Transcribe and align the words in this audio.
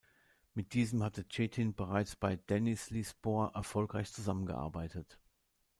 Mit 0.55 0.73
diesem 0.73 1.03
hatte 1.03 1.29
Çetin 1.29 1.75
bereits 1.75 2.15
bei 2.15 2.35
Denizlispor 2.35 3.51
erfolgreich 3.53 4.11
zusammengearbeitet. 4.11 5.19